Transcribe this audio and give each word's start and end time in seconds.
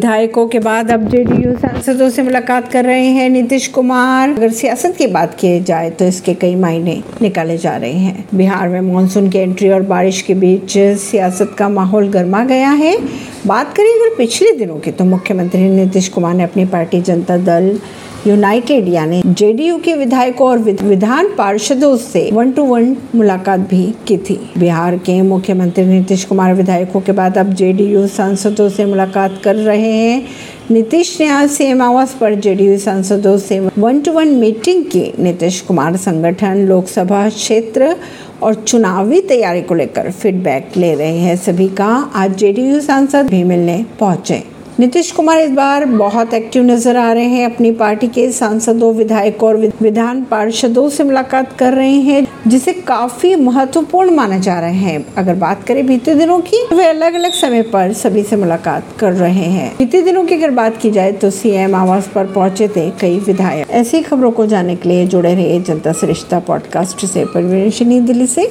विधायकों 0.00 0.46
के 0.48 0.58
बाद 0.58 0.90
अब 0.90 1.08
जेडीयू 1.08 1.52
सांसदों 1.52 2.08
से 2.10 2.22
मुलाकात 2.22 2.70
कर 2.72 2.84
रहे 2.84 3.06
हैं 3.06 3.28
नीतीश 3.30 3.66
कुमार। 3.68 4.30
अगर 4.30 4.50
सियासत 4.50 4.94
की 4.98 5.06
बात 5.06 5.34
की 5.34 5.48
जाए 5.60 5.90
तो 5.90 6.04
इसके 6.04 6.34
कई 6.34 6.54
मायने 6.54 6.94
निकाले 7.22 7.56
जा 7.58 7.76
रहे 7.76 7.92
हैं। 7.92 8.24
बिहार 8.34 8.68
में 8.68 8.80
मानसून 8.82 9.28
की 9.30 9.38
एंट्री 9.38 9.68
और 9.68 9.82
बारिश 9.82 10.20
के 10.22 10.34
बीच 10.34 10.78
सियासत 11.00 11.54
का 11.58 11.68
माहौल 11.68 12.08
गर्मा 12.08 12.44
गया 12.44 12.70
है। 12.70 12.96
बात 13.46 13.72
करें 13.76 13.88
अगर 13.88 14.14
पिछले 14.16 14.50
दिनों 14.52 14.76
की 14.76 14.90
तो 14.90 15.04
मुख्यमंत्री 15.04 15.68
नीतीश 15.68 16.08
कुमार 16.08 16.34
ने 16.34 16.42
अपनी 16.42 16.64
पार्टी 16.66 17.00
जनता 17.00 17.36
दल 17.38 17.78
यूनाइटेड, 18.26 18.88
यानी 18.88 19.22
जेडीयू 19.26 19.78
के 19.78 19.94
विधायकों 19.94 20.48
और 20.48 20.58
विधान 20.58 21.28
पार्षदों 21.36 21.96
से 21.96 22.28
वन 22.32 22.50
टू 22.52 22.64
वन 22.64 22.96
मुलाकात 23.14 23.60
भी 23.60 23.82
की 24.08 24.16
थी। 24.18 24.38
बिहार 24.58 24.96
के 24.98 25.20
मुख्यमंत्री 25.22 25.84
नीतीश 25.84 26.24
कुमार 26.24 26.54
विधायकों 26.54 27.00
के 27.00 27.12
बाद 27.12 27.38
अब 27.38 27.52
जेडीयू 27.52 28.06
सांसदों 28.08 28.68
से 28.68 28.84
मुलाकात 28.84 29.40
कर 29.44 29.56
रहे 29.56 29.92
हैं। 29.92 30.22
नीतीश 30.70 31.20
ने 31.20 31.26
आज 31.26 31.50
सीएम 31.50 31.80
आवास 31.82 32.14
पर 32.20 32.34
जेडीयू 32.34 32.76
सांसदों 32.78 33.36
से 33.38 33.58
वन 33.60 34.00
टू 34.00 34.12
वन 34.12 34.28
मीटिंग 34.28 34.84
की 34.84 35.02
नीतीश 35.18 35.60
कुमार 35.60 35.96
संगठन 35.96 36.58
लोकसभा 36.66 37.28
क्षेत्र 37.28 37.96
और 38.42 38.54
चुनावी 38.54 39.20
तैयारी 39.22 39.62
को 39.62 39.74
लेकर 39.74 40.10
फीडबैक 40.10 40.76
ले 40.76 40.94
रहे 40.94 41.18
हैं 41.18 41.36
सभी 41.36 41.68
का। 41.68 41.88
आज 42.14 42.36
जेडीयू 42.36 42.80
सांसद 42.80 43.26
भी 43.26 43.42
मिलने 43.44 43.84
पहुँचे। 44.00 44.42
नीतीश 44.80 45.10
कुमार 45.12 45.38
इस 45.38 45.50
बार 45.50 45.84
बहुत 45.84 46.34
एक्टिव 46.34 46.62
नज़र 46.62 46.96
आ 46.96 47.12
रहे 47.12 47.24
हैं। 47.24 47.44
अपनी 47.46 47.70
पार्टी 47.72 48.06
के 48.08 48.30
सांसदों, 48.32 48.92
विधायकों 48.94 49.48
और 49.48 49.56
विधान 49.82 50.22
पार्षदों 50.24 50.88
से 50.88 51.04
मुलाकात 51.04 51.52
कर 51.58 51.72
रहे 51.72 51.98
हैं, 52.00 52.26
जिसे 52.46 52.72
काफ़ी 52.72 53.34
महत्वपूर्ण 53.36 54.10
माना 54.10 54.38
जा 54.38 54.58
रहे 54.60 54.74
हैं। 54.74 55.04
अगर 55.14 55.34
बात 55.34 55.64
करें 55.64 55.86
बीते 55.86 56.14
दिनों 56.14 56.38
की, 56.40 56.62
वे 56.72 56.86
अलग 56.86 57.14
अलग 57.14 57.32
समय 57.32 57.62
पर 57.62 57.92
सभी 57.92 58.22
से 58.22 58.36
मुलाकात 58.36 58.84
कर 59.00 59.12
रहे 59.12 59.44
हैं। 59.46 59.74
बीते 59.78 60.02
दिनों 60.02 60.24
की 60.24 60.34
अगर 60.34 60.50
बात 60.50 60.76
की 60.76 60.90
जाए 60.90 61.12
तो 61.12 61.30
सीएम 61.30 61.74
आवास 61.74 62.08
पर 62.14 62.26
पहुँचे 62.26 62.68
थे 62.68 62.90
कई 62.90 63.18
विधायक। 63.18 63.70
ऐसी 63.70 64.00
खबरों 64.00 64.30
को 64.30 64.46
जानने 64.46 64.76
के 64.76 64.88
लिए 64.88 65.06
जुड़े 65.06 65.34
रहे 65.34 65.60
जनता 65.60 65.92
सरिश्ता 65.92 66.38
पॉडकास्ट 66.38 67.06
से। 67.06 67.24
परवीन 67.24 68.04
दिल्ली 68.06 68.26
से। 68.26 68.38